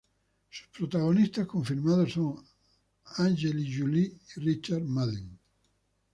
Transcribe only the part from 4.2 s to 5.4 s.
y Richard Madden.